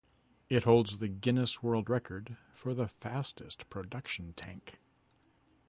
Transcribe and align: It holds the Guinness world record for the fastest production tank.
It 0.49 0.63
holds 0.63 0.97
the 0.97 1.07
Guinness 1.07 1.61
world 1.61 1.87
record 1.87 2.35
for 2.55 2.73
the 2.73 2.87
fastest 2.87 3.69
production 3.69 4.33
tank. 4.33 4.79